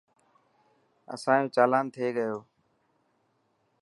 اسانيو 1.13 1.53
چالان 1.55 1.85
ٿي 1.93 2.07
گيو. 2.17 2.37